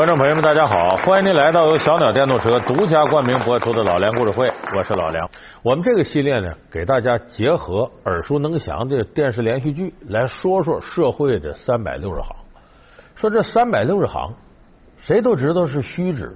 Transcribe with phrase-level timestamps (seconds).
[0.00, 0.96] 观众朋友们，大家好！
[0.96, 5.28] 欢迎您来到由小鸟电动车独家冠名播出的老梁故事会，我是老梁。
[5.62, 12.34] 我们这个系列呢，给大家结合耳熟能详的电视连续剧，来说说社会的三百六十行。
[13.14, 14.32] 说这三百六十行，
[14.96, 16.34] 谁都知道是虚指，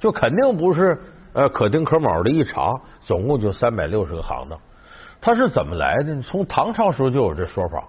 [0.00, 1.00] 就肯定不是
[1.34, 2.74] 呃可丁可卯的一查，
[3.06, 4.58] 总共就三百六十个行当。
[5.20, 6.20] 它是怎么来的？
[6.20, 7.84] 从唐朝时候就有这说法，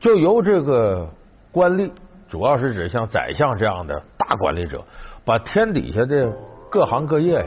[0.00, 1.06] 就由这个
[1.52, 1.90] 官吏。
[2.28, 4.82] 主要是指像宰相这样的大管理者，
[5.24, 6.28] 把天底下的
[6.68, 7.44] 各行各业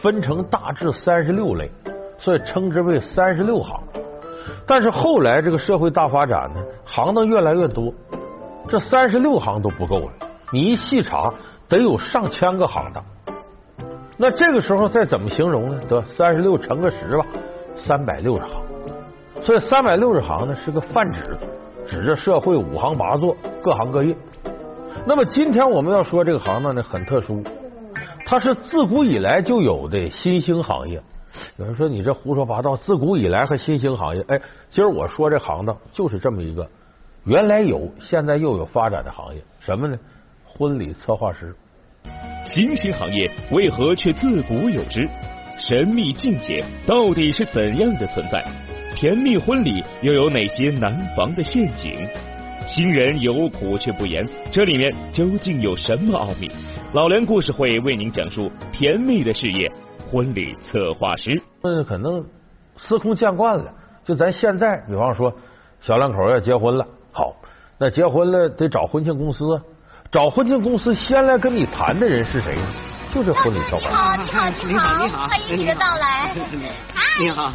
[0.00, 1.70] 分成大致三十六类，
[2.18, 3.78] 所以称之为三十六行。
[4.66, 7.92] 但是后来这个社会大发展呢，行当越来越多，
[8.68, 10.12] 这三十六行都不够了。
[10.52, 11.32] 你一细查，
[11.68, 13.04] 得有上千个行当。
[14.16, 15.80] 那这个时候再怎么形容呢？
[15.88, 17.26] 得三十六乘个十吧，
[17.76, 18.62] 三百六十行。
[19.42, 21.36] 所以三百六十行呢是个泛指。
[21.86, 24.14] 指着社会五行八作，各行各业。
[25.06, 27.42] 那么今天我们要说这个行当呢，很特殊，
[28.26, 31.02] 它是自古以来就有的新兴行业。
[31.56, 34.22] 有人说你这胡说八道，自古以来和新兴行业？
[34.28, 34.38] 哎，
[34.70, 36.68] 今儿我说这行当就是这么一个，
[37.24, 39.98] 原来有，现在又有发展的行业，什么呢？
[40.44, 41.54] 婚礼策划师。
[42.44, 45.08] 新兴行业为何却自古有之？
[45.58, 48.44] 神秘境界到底是怎样的存在？
[48.94, 52.06] 甜蜜婚礼又有哪些难防的陷阱？
[52.66, 56.50] 新人有苦却不言，这里面究竟有什么奥秘？
[56.92, 59.70] 老梁故事会为您讲述甜蜜的事业——
[60.10, 61.40] 婚礼策划师。
[61.62, 62.24] 嗯，可能
[62.76, 63.70] 司空见惯了。
[64.04, 65.32] 就咱现在，比方说
[65.80, 67.36] 小两口要结婚了，好，
[67.78, 69.60] 那结婚了得找婚庆公司，
[70.10, 72.56] 找婚庆公司先来跟你谈的人是谁？
[73.14, 74.22] 就这婚礼策划师。
[74.22, 76.34] 你好，你好，你好，欢迎你的到来。
[77.20, 77.52] 你好。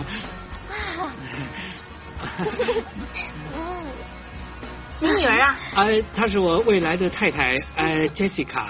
[3.56, 3.88] 嗯，
[5.00, 5.56] 你女儿啊？
[5.76, 8.64] 哎，她是我未来的太太，哎，Jessica。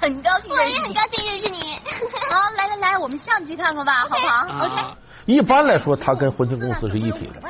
[0.00, 1.74] 很高兴，我也很高兴认识你。
[2.30, 4.82] 好，来来来，我们上去看看吧，好不好？OK。
[5.26, 7.40] 一般来说，他跟婚庆公司是一体的，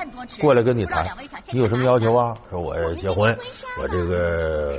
[0.40, 1.06] 过来跟你谈，
[1.52, 2.34] 你有什么要求啊？
[2.50, 3.34] 说我结婚，
[3.78, 4.78] 我这个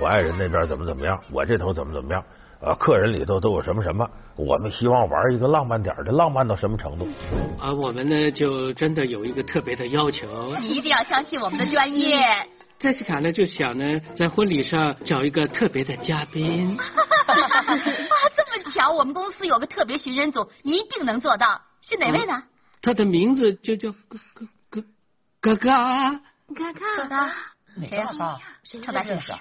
[0.00, 2.22] 我爱人那边怎么怎么样，我这头怎么怎么样。
[2.64, 4.08] 啊，客人里头都有什么什么？
[4.36, 7.08] 我们希望玩一个浪漫点的，浪漫到什么程度？
[7.58, 10.54] 啊，我们呢就真的有一个特别的要求。
[10.60, 12.20] 你一定要相信我们的专业。
[12.78, 16.76] 杰西卡呢就想呢在婚礼上找一个特别的嘉宾。
[16.78, 17.36] 啊，
[18.36, 21.60] 这么巧，我们公司有个特别寻人组，一定能做到。
[21.80, 22.44] 是哪位呢？
[22.80, 24.82] 他的名字就叫哥哥哥
[25.40, 26.20] 哥哥
[26.54, 27.30] 哥哥哥。
[27.86, 28.08] 谁呀？
[28.62, 28.80] 谁？
[28.80, 29.32] 超大姓氏。